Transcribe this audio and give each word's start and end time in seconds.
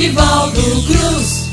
Nivaldo 0.00 0.62
Cruz. 0.86 1.50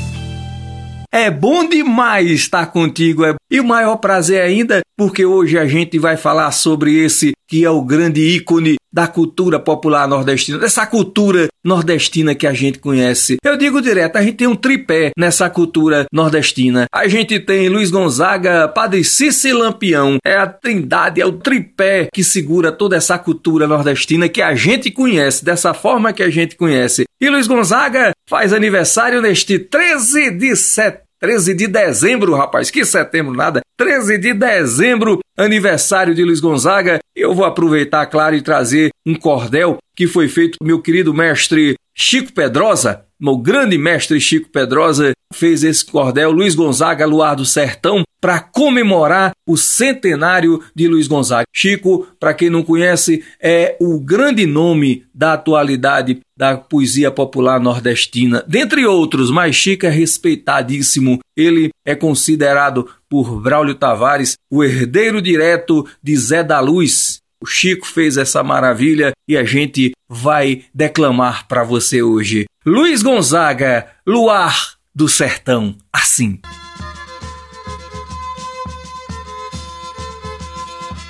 É 1.12 1.30
bom 1.30 1.68
demais 1.68 2.30
estar 2.30 2.64
contigo. 2.72 3.22
É... 3.22 3.34
E 3.50 3.60
o 3.60 3.64
maior 3.64 3.96
prazer 3.96 4.40
ainda, 4.40 4.80
porque 4.96 5.22
hoje 5.22 5.58
a 5.58 5.66
gente 5.66 5.98
vai 5.98 6.16
falar 6.16 6.50
sobre 6.52 6.94
esse 6.98 7.32
que 7.46 7.62
é 7.62 7.70
o 7.70 7.82
grande 7.82 8.20
ícone 8.20 8.76
da 8.92 9.06
cultura 9.06 9.58
popular 9.58 10.08
nordestina, 10.08 10.58
dessa 10.58 10.86
cultura 10.86 11.48
nordestina 11.64 12.34
que 12.34 12.46
a 12.46 12.52
gente 12.52 12.78
conhece. 12.78 13.36
Eu 13.44 13.56
digo 13.56 13.82
direto, 13.82 14.16
a 14.16 14.22
gente 14.22 14.36
tem 14.36 14.46
um 14.46 14.56
tripé 14.56 15.10
nessa 15.16 15.48
cultura 15.50 16.06
nordestina. 16.12 16.86
A 16.92 17.06
gente 17.06 17.38
tem 17.40 17.68
Luiz 17.68 17.90
Gonzaga, 17.90 18.66
Padre 18.68 19.04
Cícero 19.04 19.58
Lampião. 19.58 20.16
É 20.24 20.36
a 20.36 20.46
trindade, 20.46 21.20
é 21.20 21.26
o 21.26 21.32
tripé 21.32 22.08
que 22.12 22.24
segura 22.24 22.72
toda 22.72 22.96
essa 22.96 23.18
cultura 23.18 23.66
nordestina 23.66 24.28
que 24.28 24.40
a 24.40 24.54
gente 24.54 24.90
conhece, 24.90 25.44
dessa 25.44 25.74
forma 25.74 26.12
que 26.12 26.22
a 26.22 26.30
gente 26.30 26.56
conhece. 26.56 27.04
E 27.20 27.28
Luiz 27.28 27.46
Gonzaga 27.46 28.12
faz 28.28 28.52
aniversário 28.52 29.22
neste 29.22 29.58
13 29.58 30.30
de 30.32 30.54
setembro 30.54 31.08
13 31.20 31.52
de 31.52 31.66
dezembro, 31.66 32.36
rapaz, 32.36 32.70
que 32.70 32.84
setembro 32.84 33.34
nada. 33.34 33.60
13 33.76 34.18
de 34.18 34.32
dezembro, 34.32 35.18
aniversário 35.36 36.14
de 36.14 36.22
Luiz 36.22 36.38
Gonzaga. 36.38 37.00
Eu 37.12 37.34
vou 37.34 37.44
aproveitar, 37.44 38.06
claro, 38.06 38.36
e 38.36 38.40
trazer 38.40 38.90
um 39.04 39.16
cordel 39.16 39.78
que 39.96 40.06
foi 40.06 40.28
feito 40.28 40.58
pelo 40.58 40.68
meu 40.68 40.80
querido 40.80 41.12
mestre 41.12 41.74
Chico 41.92 42.32
Pedrosa, 42.32 43.04
o 43.20 43.38
grande 43.38 43.76
mestre 43.76 44.20
Chico 44.20 44.48
Pedrosa 44.48 45.12
fez 45.32 45.62
esse 45.62 45.84
cordel 45.84 46.30
Luiz 46.30 46.54
Gonzaga 46.54 47.06
Luar 47.06 47.36
do 47.36 47.44
Sertão 47.44 48.02
para 48.20 48.40
comemorar 48.40 49.32
o 49.46 49.56
centenário 49.56 50.62
de 50.74 50.88
Luiz 50.88 51.06
Gonzaga. 51.06 51.44
Chico, 51.54 52.06
para 52.18 52.34
quem 52.34 52.50
não 52.50 52.62
conhece, 52.62 53.22
é 53.40 53.76
o 53.80 54.00
grande 54.00 54.46
nome 54.46 55.04
da 55.14 55.34
atualidade 55.34 56.20
da 56.36 56.56
poesia 56.56 57.10
popular 57.10 57.60
nordestina. 57.60 58.44
Dentre 58.46 58.86
outros, 58.86 59.30
mas 59.30 59.54
Chico 59.54 59.86
é 59.86 59.90
respeitadíssimo. 59.90 61.18
Ele 61.36 61.70
é 61.84 61.94
considerado 61.94 62.88
por 63.08 63.40
Braulio 63.40 63.74
Tavares 63.74 64.36
o 64.50 64.64
herdeiro 64.64 65.22
direto 65.22 65.86
de 66.02 66.16
Zé 66.16 66.42
da 66.42 66.60
Luz. 66.60 67.18
O 67.40 67.46
Chico 67.46 67.86
fez 67.86 68.16
essa 68.16 68.42
maravilha 68.42 69.12
e 69.28 69.36
a 69.36 69.44
gente 69.44 69.92
vai 70.08 70.64
declamar 70.74 71.46
para 71.46 71.62
você 71.62 72.02
hoje. 72.02 72.46
Luiz 72.64 73.02
Gonzaga, 73.02 73.86
Luar 74.06 74.74
do 74.94 75.08
Sertão, 75.08 75.76
assim. 75.92 76.40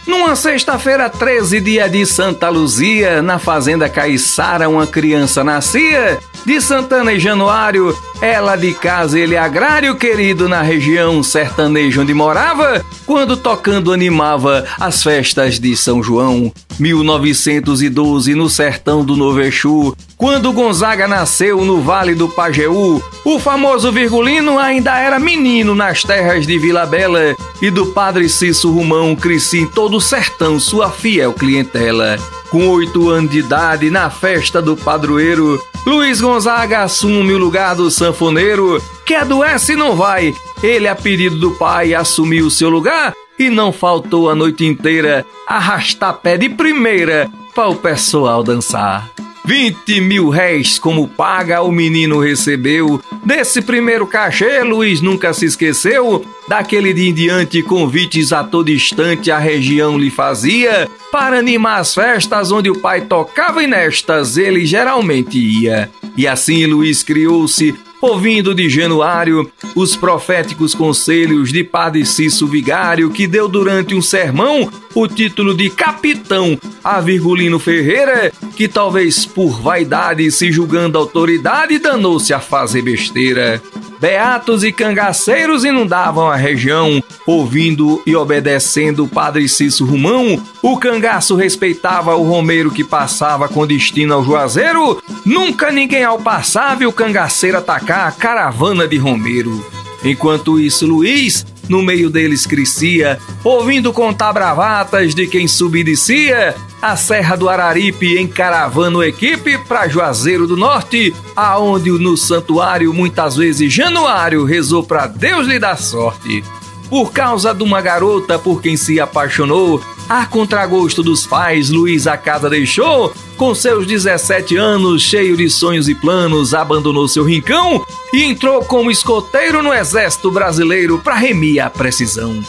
Numa 0.07 0.35
sexta-feira, 0.35 1.11
13, 1.11 1.61
dia 1.61 1.87
de 1.87 2.05
Santa 2.07 2.49
Luzia, 2.49 3.21
na 3.21 3.39
fazenda 3.39 3.91
Caiçara, 3.91 4.69
uma 4.69 4.87
criança 4.87 5.45
nascia 5.45 6.19
de 6.47 6.61
Santana 6.63 7.13
e 7.13 7.21
Januário, 7.21 7.95
ela 8.21 8.57
de 8.57 8.75
casa, 8.75 9.19
ele 9.19 9.37
agrário 9.37 9.95
querido 9.95 10.49
na 10.49 10.61
região 10.61 11.23
sertaneja 11.23 12.01
onde 12.01 12.13
morava, 12.13 12.85
quando 13.07 13.37
tocando 13.37 13.93
animava 13.93 14.65
as 14.79 15.03
festas 15.03 15.59
de 15.59 15.77
São 15.77 16.03
João. 16.03 16.53
1912 16.81 18.35
no 18.35 18.49
sertão 18.49 19.05
do 19.05 19.17
Novo 19.17 19.41
Exu, 19.41 19.97
quando 20.17 20.53
Gonzaga 20.53 21.09
nasceu 21.09 21.65
no 21.65 21.81
Vale 21.81 22.15
do 22.15 22.29
Pajeú, 22.29 23.03
o 23.25 23.39
famoso 23.39 23.91
Virgulino 23.91 24.59
ainda 24.59 24.97
era 24.99 25.19
menino 25.19 25.75
nas 25.75 26.03
terras 26.03 26.47
de 26.47 26.59
Vila 26.59 26.87
Bela 26.87 27.35
e 27.61 27.71
do 27.71 27.87
padre 27.87 28.29
Cício 28.29 28.71
Rumão 28.71 29.17
cresci 29.17 29.59
em 29.59 29.67
todo 29.67 29.97
o 29.97 30.01
sertão 30.01 30.61
sua 30.61 30.91
fiel 30.91 31.33
clientela. 31.33 32.17
Com 32.51 32.67
oito 32.69 33.11
anos 33.11 33.31
de 33.31 33.41
idade, 33.41 33.91
na 33.91 34.09
festa 34.09 34.63
do 34.63 34.77
padroeiro, 34.77 35.63
Luiz 35.87 36.21
Gonzaga 36.21 36.83
assume 36.83 37.35
o 37.35 37.39
lugar 37.39 37.77
do 37.77 37.91
sanfoneiro, 37.91 38.83
que 39.05 39.15
adoece 39.15 39.73
e 39.73 39.77
não 39.77 39.95
vai. 39.95 40.35
Ele, 40.63 40.89
a 40.89 40.95
pedido 40.95 41.37
do 41.37 41.51
pai, 41.53 41.95
assumiu 41.95 42.51
seu 42.51 42.71
lugar 42.71 43.13
e 43.39 43.51
não 43.51 43.73
faltou 43.73 44.31
a 44.31 44.35
noite 44.35 44.65
inteira 44.65 45.27
arrastar 45.47 46.15
pé 46.15 46.37
de 46.37 46.49
primeira 46.49 47.31
para 47.55 47.69
o 47.69 47.77
pessoal 47.77 48.43
dançar. 48.43 49.11
20 49.49 50.03
mil 50.03 50.29
réis 50.29 50.79
como 50.79 51.09
paga 51.09 51.63
o 51.63 51.73
menino 51.73 52.21
recebeu. 52.21 53.01
Desse 53.25 53.63
primeiro 53.63 54.07
cachê, 54.07 54.63
Luiz 54.63 55.01
nunca 55.01 55.33
se 55.33 55.47
esqueceu. 55.47 56.23
Daquele 56.47 56.93
dia 56.93 57.09
em 57.09 57.15
diante, 57.15 57.63
convites 57.63 58.31
a 58.31 58.45
todo 58.45 58.71
instante 58.71 59.31
a 59.31 59.39
região 59.39 59.97
lhe 59.97 60.11
fazia. 60.11 60.87
Para 61.11 61.39
animar 61.39 61.81
as 61.81 61.95
festas 61.95 62.53
onde 62.53 62.69
o 62.69 62.79
pai 62.79 63.01
tocava 63.01 63.63
e 63.63 63.67
nestas 63.67 64.37
ele 64.37 64.67
geralmente 64.67 65.39
ia. 65.39 65.91
E 66.15 66.29
assim 66.29 66.67
Luiz 66.67 67.03
criou-se 67.03 67.75
ouvindo 68.01 68.55
de 68.55 68.69
Januário 68.69 69.51
os 69.75 69.97
proféticos 69.97 70.75
conselhos 70.75 71.53
de 71.53 71.65
Padre 71.65 72.05
Cício 72.07 72.47
Vigário, 72.47 73.11
que 73.11 73.27
deu 73.27 73.49
durante 73.49 73.95
um 73.95 74.03
sermão 74.03 74.71
o 74.95 75.07
título 75.07 75.55
de 75.55 75.71
capitão 75.71 76.59
a 76.83 77.01
Virgulino 77.01 77.59
Ferreira, 77.59 78.33
que 78.57 78.69
talvez 78.69 79.27
por 79.27 79.61
vaidade 79.61 80.31
se 80.31 80.51
julgando 80.51 80.99
autoridade 80.99 81.79
danou-se 81.79 82.33
a 82.33 82.41
fazer 82.41 82.83
besteira. 82.83 83.63
Beatos 84.01 84.63
e 84.63 84.71
cangaceiros 84.71 85.65
inundavam 85.65 86.31
a 86.31 86.37
região, 86.37 87.03
ouvindo 87.27 88.01
e 88.07 88.15
obedecendo 88.15 89.05
o 89.05 89.09
padre 89.09 89.49
Cício 89.49 89.85
Rumão. 89.85 90.41
O 90.63 90.79
cangaço 90.79 91.35
respeitava 91.35 92.15
o 92.15 92.23
romeiro 92.23 92.71
que 92.71 92.85
passava 92.85 93.49
com 93.49 93.67
destino 93.67 94.15
ao 94.15 94.25
Juazeiro. 94.25 95.03
Nunca 95.25 95.73
ninguém 95.73 96.05
ao 96.05 96.19
passar 96.19 96.77
viu 96.77 96.91
o 96.91 96.93
cangaceiro 96.93 97.59
atacar 97.59 98.07
a 98.07 98.13
caravana 98.13 98.87
de 98.87 98.97
romeiro. 98.97 99.65
Enquanto 100.05 100.61
isso, 100.61 100.87
Luiz, 100.87 101.45
no 101.69 101.83
meio 101.83 102.11
deles 102.11 102.47
crescia, 102.47 103.19
ouvindo 103.45 103.93
contar 103.93 104.33
bravatas 104.33 105.15
de 105.15 105.27
quem 105.27 105.47
subdecia 105.47 106.55
a 106.81 106.97
Serra 106.97 107.37
do 107.37 107.49
Araripe 107.49 108.17
em 108.19 108.27
caravana 108.27 109.05
equipe 109.07 109.59
para 109.59 109.89
Juazeiro 109.89 110.47
do 110.47 110.57
Norte, 110.57 111.15
aonde 111.35 111.91
no 111.91 112.17
santuário 112.17 112.93
muitas 112.95 113.37
vezes 113.37 113.73
Januário 113.73 114.45
rezou 114.45 114.83
para 114.83 115.07
Deus 115.07 115.47
lhe 115.47 115.59
dar 115.59 115.77
sorte. 115.77 116.45
Por 116.89 117.13
causa 117.13 117.55
de 117.55 117.63
uma 117.63 117.81
garota 117.81 118.39
por 118.39 118.63
quem 118.63 118.77
se 118.77 118.99
apaixonou, 118.99 119.83
a 120.09 120.25
contragosto 120.25 121.03
dos 121.03 121.27
pais, 121.27 121.69
Luiz 121.69 122.07
a 122.07 122.17
casa 122.17 122.49
deixou. 122.49 123.13
Com 123.37 123.55
seus 123.55 123.87
17 123.87 124.57
anos, 124.57 125.03
cheio 125.03 125.37
de 125.37 125.51
sonhos 125.51 125.89
e 125.89 125.95
planos, 125.95 126.55
abandonou 126.55 127.07
seu 127.07 127.25
rincão 127.25 127.85
e 128.13 128.25
entrou 128.25 128.65
como 128.65 128.91
escoteiro 128.91 129.63
no 129.63 129.73
exército 129.73 130.31
brasileiro 130.31 130.99
para 130.99 131.15
remir 131.15 131.61
a 131.61 131.69
precisão. 131.69 132.43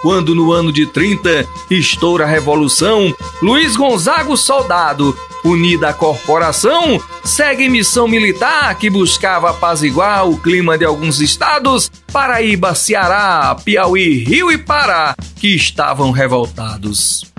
Quando 0.00 0.34
no 0.34 0.52
ano 0.52 0.72
de 0.72 0.86
30 0.86 1.48
estoura 1.70 2.24
a 2.24 2.26
Revolução, 2.26 3.14
Luiz 3.42 3.76
Gonzaga, 3.76 4.36
soldado, 4.36 5.16
unida 5.44 5.88
à 5.88 5.92
corporação, 5.92 7.00
segue 7.24 7.68
missão 7.68 8.06
militar 8.06 8.74
que 8.76 8.88
buscava 8.88 9.50
apaziguar 9.50 10.28
o 10.28 10.38
clima 10.38 10.78
de 10.78 10.84
alguns 10.84 11.20
estados, 11.20 11.90
Paraíba, 12.12 12.74
Ceará, 12.74 13.56
Piauí, 13.64 14.24
Rio 14.24 14.50
e 14.50 14.58
Pará, 14.58 15.14
que 15.36 15.54
estavam 15.54 16.10
revoltados. 16.10 17.32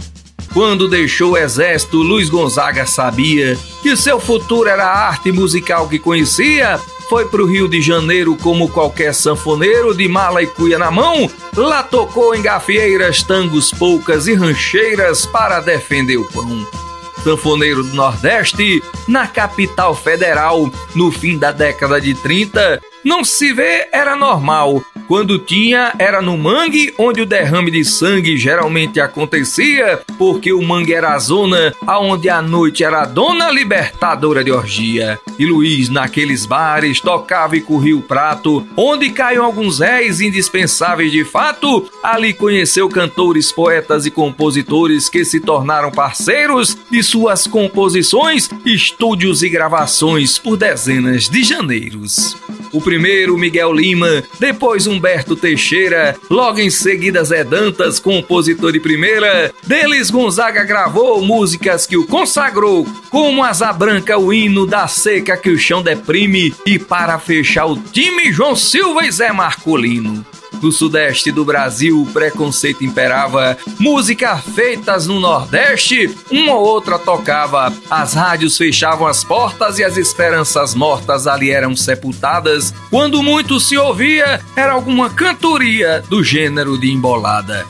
Quando 0.53 0.87
deixou 0.87 1.31
o 1.31 1.37
exército, 1.37 1.97
Luiz 1.97 2.29
Gonzaga 2.29 2.85
sabia 2.85 3.57
que 3.81 3.95
seu 3.95 4.19
futuro 4.19 4.69
era 4.69 4.85
a 4.85 5.07
arte 5.07 5.31
musical 5.31 5.89
que 5.89 5.97
conhecia 5.97 6.79
foi 7.09 7.25
pro 7.25 7.45
Rio 7.45 7.67
de 7.67 7.81
Janeiro 7.81 8.35
como 8.41 8.69
qualquer 8.69 9.13
sanfoneiro 9.13 9.95
de 9.95 10.07
mala 10.07 10.41
e 10.41 10.47
cuia 10.47 10.79
na 10.79 10.89
mão, 10.89 11.29
lá 11.55 11.83
tocou 11.83 12.33
em 12.33 12.41
gafieiras, 12.41 13.21
tangos, 13.23 13.71
poucas 13.71 14.27
e 14.27 14.33
rancheiras 14.33 15.25
para 15.25 15.59
defender 15.59 16.17
o 16.17 16.25
pão. 16.25 16.82
Sanfoneiro 17.23 17.83
do 17.83 17.93
Nordeste, 17.93 18.83
na 19.07 19.25
capital 19.25 19.95
federal, 19.95 20.69
no 20.93 21.09
fim 21.09 21.37
da 21.37 21.53
década 21.53 22.01
de 22.01 22.13
30, 22.13 22.81
não 23.03 23.23
se 23.23 23.53
vê 23.53 23.87
era 23.91 24.15
normal 24.15 24.83
quando 25.07 25.37
tinha, 25.37 25.93
era 25.99 26.21
no 26.21 26.37
mangue, 26.37 26.93
onde 26.97 27.21
o 27.21 27.25
derrame 27.25 27.69
de 27.69 27.83
sangue 27.83 28.37
geralmente 28.37 28.99
acontecia, 28.99 30.01
porque 30.17 30.53
o 30.53 30.61
mangue 30.61 30.93
era 30.93 31.13
a 31.13 31.19
zona 31.19 31.73
aonde 31.85 32.29
a 32.29 32.41
noite 32.41 32.83
era 32.83 33.01
a 33.01 33.05
dona 33.05 33.51
libertadora 33.51 34.43
de 34.43 34.51
orgia. 34.51 35.19
E 35.37 35.45
Luiz, 35.45 35.89
naqueles 35.89 36.45
bares, 36.45 36.99
tocava 36.99 37.55
e 37.55 37.61
corria 37.61 37.97
o 37.97 38.01
prato, 38.01 38.65
onde 38.77 39.09
caíam 39.09 39.45
alguns 39.45 39.79
réis 39.79 40.21
indispensáveis 40.21 41.11
de 41.11 41.25
fato. 41.25 41.87
Ali 42.01 42.33
conheceu 42.33 42.87
cantores, 42.89 43.51
poetas 43.51 44.05
e 44.05 44.11
compositores 44.11 45.09
que 45.09 45.25
se 45.25 45.39
tornaram 45.39 45.91
parceiros 45.91 46.77
de 46.89 47.03
suas 47.03 47.45
composições, 47.45 48.49
estúdios 48.65 49.43
e 49.43 49.49
gravações 49.49 50.37
por 50.37 50.55
dezenas 50.55 51.27
de 51.27 51.43
janeiros. 51.43 52.35
O 52.73 52.81
primeiro, 52.81 53.37
Miguel 53.37 53.71
Lima, 53.71 54.23
depois 54.39 54.87
Humberto 54.87 55.35
Teixeira, 55.35 56.15
logo 56.27 56.59
em 56.59 56.71
seguida 56.71 57.23
Zé 57.23 57.43
Dantas, 57.43 57.99
compositor 57.99 58.71
de 58.71 58.79
primeira. 58.79 59.53
Deles 59.65 60.09
Gonzaga 60.09 60.63
gravou 60.63 61.21
músicas 61.21 61.85
que 61.85 61.95
o 61.95 62.07
consagrou, 62.07 62.87
como 63.11 63.43
Asa 63.43 63.71
Branca, 63.71 64.17
o 64.17 64.33
hino 64.33 64.65
da 64.65 64.87
seca 64.87 65.37
que 65.37 65.51
o 65.51 65.57
chão 65.57 65.83
deprime, 65.83 66.53
e 66.65 66.79
para 66.79 67.19
fechar 67.19 67.67
o 67.67 67.77
time, 67.77 68.33
João 68.33 68.55
Silva 68.55 69.05
e 69.05 69.11
Zé 69.11 69.31
Marcolino. 69.31 70.25
No 70.63 70.71
sudeste 70.71 71.29
do 71.29 71.43
Brasil, 71.43 72.01
o 72.01 72.05
preconceito 72.05 72.85
imperava. 72.85 73.57
Música 73.77 74.37
feitas 74.37 75.05
no 75.07 75.19
Nordeste, 75.19 76.09
uma 76.31 76.53
ou 76.53 76.65
outra 76.65 76.97
tocava. 76.97 77.73
As 77.89 78.13
rádios 78.13 78.57
fechavam 78.57 79.05
as 79.05 79.25
portas 79.25 79.77
e 79.77 79.83
as 79.83 79.97
esperanças 79.97 80.73
mortas 80.73 81.27
ali 81.27 81.51
eram 81.51 81.75
sepultadas. 81.75 82.73
Quando 82.89 83.21
muito 83.21 83.59
se 83.59 83.77
ouvia, 83.77 84.39
era 84.55 84.71
alguma 84.71 85.09
cantoria 85.09 86.01
do 86.07 86.23
gênero 86.23 86.77
de 86.77 86.89
embolada. 86.89 87.65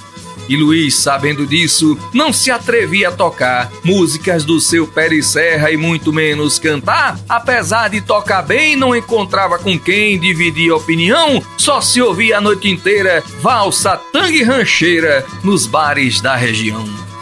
E 0.47 0.55
Luiz, 0.55 0.95
sabendo 0.95 1.45
disso, 1.45 1.97
não 2.13 2.33
se 2.33 2.51
atrevia 2.51 3.09
a 3.09 3.11
tocar 3.11 3.71
músicas 3.83 4.43
do 4.43 4.59
seu 4.59 4.85
Peri 4.85 5.23
Serra 5.23 5.71
e 5.71 5.77
muito 5.77 6.11
menos 6.11 6.59
cantar. 6.59 7.19
Apesar 7.27 7.89
de 7.89 8.01
tocar 8.01 8.41
bem, 8.41 8.75
não 8.75 8.95
encontrava 8.95 9.57
com 9.57 9.77
quem 9.79 10.19
dividir 10.19 10.71
opinião, 10.71 11.41
só 11.57 11.81
se 11.81 12.01
ouvia 12.01 12.37
a 12.37 12.41
noite 12.41 12.69
inteira 12.69 13.23
valsa, 13.41 13.97
tangue 14.11 14.43
rancheira 14.43 15.25
nos 15.43 15.65
bares 15.65 16.19
da 16.21 16.35
região. 16.35 17.12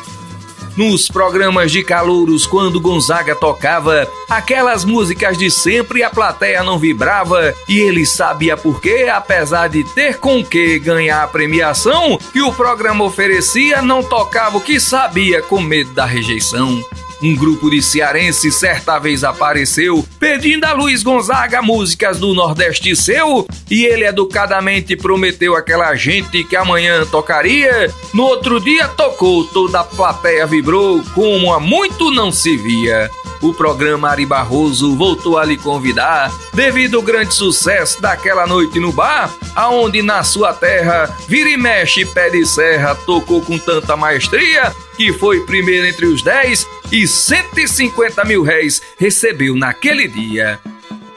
Nos 0.81 1.07
programas 1.07 1.71
de 1.71 1.83
calouros, 1.83 2.47
quando 2.47 2.81
Gonzaga 2.81 3.35
tocava 3.35 4.07
aquelas 4.27 4.83
músicas 4.83 5.37
de 5.37 5.51
sempre, 5.51 6.01
a 6.01 6.09
plateia 6.09 6.63
não 6.63 6.79
vibrava 6.79 7.53
e 7.69 7.77
ele 7.77 8.03
sabia 8.03 8.57
por 8.57 8.81
quê, 8.81 9.07
apesar 9.13 9.69
de 9.69 9.83
ter 9.83 10.17
com 10.17 10.43
que 10.43 10.79
ganhar 10.79 11.21
a 11.21 11.27
premiação 11.27 12.17
que 12.33 12.41
o 12.41 12.51
programa 12.51 13.03
oferecia, 13.03 13.79
não 13.79 14.01
tocava 14.01 14.57
o 14.57 14.61
que 14.61 14.79
sabia 14.79 15.43
com 15.43 15.61
medo 15.61 15.91
da 15.91 16.03
rejeição. 16.03 16.83
Um 17.21 17.35
grupo 17.35 17.69
de 17.69 17.83
cearenses 17.83 18.55
certa 18.55 18.97
vez 18.97 19.23
apareceu 19.23 20.03
pedindo 20.19 20.65
a 20.65 20.73
Luiz 20.73 21.03
Gonzaga 21.03 21.61
músicas 21.61 22.19
do 22.19 22.33
Nordeste 22.33 22.95
seu 22.95 23.47
e 23.69 23.85
ele 23.85 24.05
educadamente 24.05 24.95
prometeu 24.95 25.55
àquela 25.55 25.93
gente 25.95 26.43
que 26.43 26.55
amanhã 26.55 27.05
tocaria. 27.05 27.93
No 28.11 28.23
outro 28.23 28.59
dia 28.59 28.87
tocou, 28.87 29.43
toda 29.45 29.81
a 29.81 29.83
plateia 29.83 30.47
vibrou 30.47 31.03
como 31.13 31.53
há 31.53 31.59
muito 31.59 32.09
não 32.09 32.31
se 32.31 32.57
via 32.57 33.09
o 33.41 33.53
programa 33.53 34.09
Ari 34.09 34.25
Barroso 34.25 34.95
voltou 34.95 35.37
a 35.37 35.45
lhe 35.45 35.57
convidar 35.57 36.31
devido 36.53 36.97
ao 36.97 37.03
grande 37.03 37.33
sucesso 37.33 38.01
daquela 38.01 38.45
noite 38.45 38.79
no 38.79 38.91
bar, 38.91 39.33
aonde 39.55 40.01
na 40.01 40.23
sua 40.23 40.53
terra 40.53 41.15
vira 41.27 41.49
e 41.49 41.57
mexe 41.57 42.05
pé 42.05 42.29
de 42.29 42.45
serra 42.45 42.95
tocou 42.95 43.41
com 43.41 43.57
tanta 43.57 43.97
maestria 43.97 44.73
que 44.95 45.11
foi 45.13 45.41
primeiro 45.45 45.87
entre 45.87 46.05
os 46.05 46.21
10 46.21 46.67
e 46.91 47.07
150 47.07 48.23
mil 48.25 48.43
réis 48.43 48.81
recebeu 48.97 49.55
naquele 49.55 50.07
dia. 50.07 50.59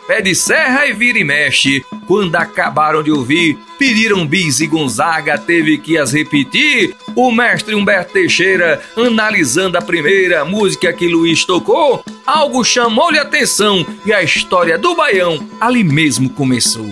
Pé 0.07 0.21
de 0.21 0.35
serra 0.35 0.87
e 0.87 0.93
vira 0.93 1.19
e 1.19 1.25
mexe. 1.25 1.85
Quando 2.07 2.37
acabaram 2.37 3.03
de 3.03 3.11
ouvir, 3.11 3.59
pediram 3.79 4.27
bis 4.27 4.61
e 4.61 4.67
Gonzaga 4.67 5.39
teve 5.39 5.79
que 5.79 5.97
as 5.97 6.13
repetir. 6.13 6.95
O 7.17 7.33
mestre 7.33 7.75
Humberto 7.75 8.13
Teixeira, 8.13 8.83
analisando 8.97 9.79
a 9.79 9.83
primeira 9.83 10.45
música 10.45 10.93
que 10.93 11.09
Luiz 11.09 11.47
tocou, 11.47 12.05
algo 12.27 12.63
chamou-lhe 12.63 13.19
atenção 13.19 13.87
e 14.05 14.13
a 14.13 14.23
história 14.23 14.77
do 14.77 14.95
Baião 14.95 15.49
ali 15.59 15.83
mesmo 15.83 16.29
começou. 16.29 16.87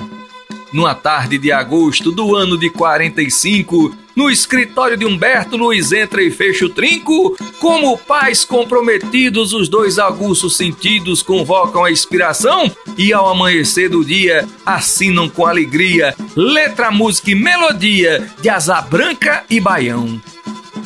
Numa 0.72 0.94
tarde 0.94 1.36
de 1.36 1.52
agosto 1.52 2.10
do 2.10 2.34
ano 2.34 2.56
de 2.56 2.70
45, 2.70 3.94
no 4.14 4.30
escritório 4.30 4.96
de 4.96 5.06
Humberto 5.06 5.56
Luiz 5.56 5.92
entra 5.92 6.22
e 6.22 6.30
fecha 6.30 6.66
o 6.66 6.68
trinco. 6.68 7.36
Como 7.58 7.96
pais 7.96 8.44
comprometidos, 8.44 9.52
os 9.52 9.68
dois 9.68 9.98
aguços 9.98 10.56
sentidos 10.56 11.22
convocam 11.22 11.84
a 11.84 11.90
inspiração 11.90 12.70
e 12.96 13.12
ao 13.12 13.28
amanhecer 13.28 13.88
do 13.88 14.04
dia 14.04 14.46
assinam 14.64 15.28
com 15.28 15.46
alegria 15.46 16.14
letra, 16.36 16.90
música 16.90 17.30
e 17.30 17.34
melodia 17.34 18.30
de 18.40 18.48
Asa 18.48 18.80
Branca 18.80 19.44
e 19.48 19.60
Baião. 19.60 20.20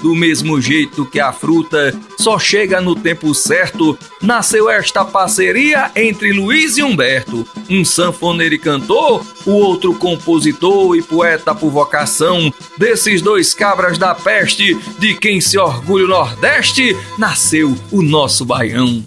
Do 0.03 0.15
mesmo 0.15 0.61
jeito 0.61 1.07
que 1.07 1.19
a 1.19 1.33
fruta 1.33 1.95
só 2.19 2.39
chega 2.39 2.81
no 2.81 2.95
tempo 2.95 3.35
certo, 3.35 3.99
nasceu 4.21 4.69
esta 4.69 5.05
parceria 5.05 5.91
entre 5.97 6.33
Luiz 6.33 6.77
e 6.77 6.83
Humberto, 6.83 7.47
um 7.69 7.85
sanfoneiro 7.85 8.55
e 8.55 8.59
cantor, 8.59 9.25
o 9.45 9.51
outro 9.51 9.95
compositor 9.95 10.97
e 10.97 11.03
poeta 11.03 11.55
por 11.55 11.71
vocação. 11.71 12.53
Desses 12.77 13.23
dois 13.23 13.55
cabras 13.55 13.99
da 13.99 14.15
peste, 14.15 14.75
de 14.99 15.15
quem 15.15 15.41
se 15.41 15.59
orgulha 15.59 16.05
o 16.05 16.09
Nordeste, 16.09 16.97
nasceu 17.19 17.77
o 17.91 18.03
nosso 18.03 18.45
baião. 18.45 19.05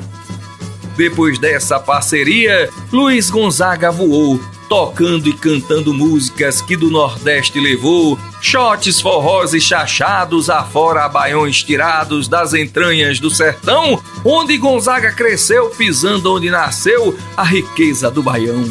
Depois 0.97 1.39
dessa 1.39 1.79
parceria, 1.79 2.69
Luiz 2.91 3.29
Gonzaga 3.29 3.89
voou 3.89 4.39
tocando 4.69 5.27
e 5.27 5.33
cantando 5.33 5.93
músicas 5.93 6.61
que 6.61 6.77
do 6.77 6.91
Nordeste 6.91 7.59
levou, 7.59 8.17
shots 8.41 9.01
forrós 9.01 9.53
e 9.53 9.61
chachados 9.61 10.49
afora 10.49 11.07
baiões 11.07 11.63
tirados 11.63 12.27
das 12.27 12.53
entranhas 12.53 13.19
do 13.19 13.29
sertão, 13.29 14.01
onde 14.23 14.57
Gonzaga 14.57 15.11
cresceu 15.11 15.69
pisando 15.69 16.33
onde 16.33 16.49
nasceu 16.49 17.17
a 17.35 17.43
riqueza 17.43 18.09
do 18.09 18.23
baião. 18.23 18.63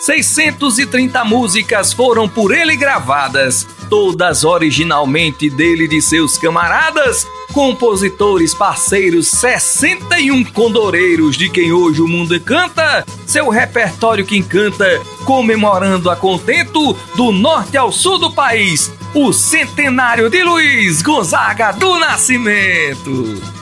630 0.00 1.24
músicas 1.24 1.92
foram 1.92 2.26
por 2.26 2.54
ele 2.54 2.74
gravadas, 2.74 3.66
todas 3.90 4.44
originalmente 4.44 5.50
dele 5.50 5.84
e 5.84 5.88
de 5.88 6.00
seus 6.00 6.38
camaradas, 6.38 7.26
compositores, 7.52 8.54
parceiros, 8.54 9.28
61 9.28 10.44
condoreiros 10.44 11.36
de 11.36 11.48
quem 11.48 11.72
hoje 11.72 12.00
o 12.00 12.08
mundo 12.08 12.38
canta, 12.40 13.04
seu 13.26 13.48
repertório 13.48 14.24
que 14.24 14.36
encanta, 14.36 15.00
comemorando 15.24 16.10
a 16.10 16.16
contento 16.16 16.96
do 17.14 17.32
norte 17.32 17.76
ao 17.76 17.92
sul 17.92 18.18
do 18.18 18.32
país, 18.32 18.92
o 19.14 19.32
centenário 19.32 20.30
de 20.30 20.42
Luiz 20.42 21.02
Gonzaga 21.02 21.72
do 21.72 21.98
Nascimento. 21.98 23.59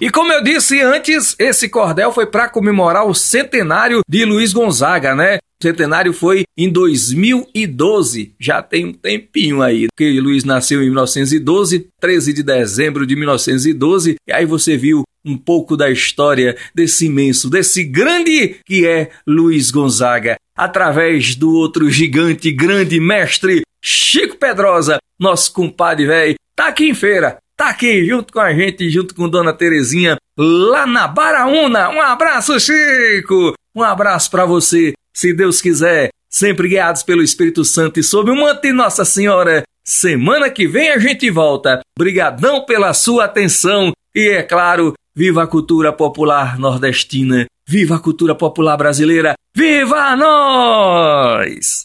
E 0.00 0.10
como 0.10 0.32
eu 0.32 0.40
disse 0.40 0.80
antes, 0.80 1.34
esse 1.40 1.68
cordel 1.68 2.12
foi 2.12 2.24
para 2.24 2.48
comemorar 2.48 3.04
o 3.04 3.12
centenário 3.12 4.00
de 4.08 4.24
Luiz 4.24 4.52
Gonzaga, 4.52 5.12
né? 5.12 5.38
O 5.60 5.66
centenário 5.66 6.12
foi 6.12 6.44
em 6.56 6.70
2012, 6.70 8.32
já 8.38 8.62
tem 8.62 8.86
um 8.86 8.92
tempinho 8.92 9.60
aí, 9.60 9.88
porque 9.88 10.20
Luiz 10.20 10.44
nasceu 10.44 10.84
em 10.84 10.86
1912, 10.86 11.88
13 12.00 12.32
de 12.32 12.44
dezembro 12.44 13.04
de 13.04 13.16
1912, 13.16 14.14
e 14.24 14.32
aí 14.32 14.46
você 14.46 14.76
viu 14.76 15.02
um 15.24 15.36
pouco 15.36 15.76
da 15.76 15.90
história 15.90 16.56
desse 16.72 17.06
imenso, 17.06 17.50
desse 17.50 17.82
grande 17.82 18.60
que 18.64 18.86
é 18.86 19.10
Luiz 19.26 19.72
Gonzaga, 19.72 20.36
através 20.56 21.34
do 21.34 21.52
outro 21.52 21.90
gigante, 21.90 22.52
grande 22.52 23.00
mestre, 23.00 23.62
Chico 23.82 24.36
Pedrosa, 24.36 24.98
nosso 25.18 25.52
compadre 25.52 26.06
velho, 26.06 26.36
tá 26.54 26.68
aqui 26.68 26.88
em 26.88 26.94
feira, 26.94 27.38
tá 27.58 27.70
aqui 27.70 28.06
junto 28.06 28.32
com 28.32 28.38
a 28.38 28.54
gente, 28.54 28.88
junto 28.88 29.14
com 29.14 29.28
Dona 29.28 29.52
Terezinha, 29.52 30.16
lá 30.38 30.86
na 30.86 31.08
Baraúna. 31.08 31.90
Um 31.90 32.00
abraço, 32.00 32.58
Chico! 32.60 33.52
Um 33.74 33.82
abraço 33.82 34.30
para 34.30 34.46
você, 34.46 34.92
se 35.12 35.34
Deus 35.34 35.60
quiser, 35.60 36.10
sempre 36.30 36.68
guiados 36.68 37.02
pelo 37.02 37.22
Espírito 37.22 37.64
Santo 37.64 37.98
e 37.98 38.02
sob 38.04 38.30
o 38.30 38.36
manto 38.36 38.62
de 38.62 38.72
Nossa 38.72 39.04
Senhora. 39.04 39.64
Semana 39.84 40.48
que 40.48 40.68
vem 40.68 40.90
a 40.90 40.98
gente 40.98 41.28
volta. 41.30 41.80
Brigadão 41.98 42.64
pela 42.64 42.94
sua 42.94 43.24
atenção 43.24 43.92
e, 44.14 44.28
é 44.28 44.42
claro, 44.42 44.94
viva 45.14 45.42
a 45.42 45.46
cultura 45.46 45.92
popular 45.92 46.58
nordestina, 46.58 47.46
viva 47.66 47.96
a 47.96 48.00
cultura 48.00 48.34
popular 48.36 48.76
brasileira, 48.76 49.34
viva 49.54 50.14
nós! 50.14 51.76